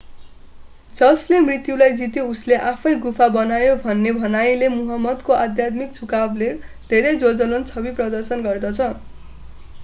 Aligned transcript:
जसले 0.95 1.41
मृत्युलाई 1.41 1.91
जित्यो 1.99 2.23
उसले 2.29 2.57
आफैँ 2.69 2.93
गुफा 3.03 3.27
बनायो 3.35 3.75
भन्ने 3.83 4.15
भनाईलेमुहम्मदको 4.15 5.37
आध्यात्मिक 5.43 6.01
झुकावको 6.01 6.49
धेरै 6.95 7.15
ज्वलन्त 7.21 7.75
छवि 7.75 7.95
प्रदान 8.01 8.45
गर्दछ 8.49 8.91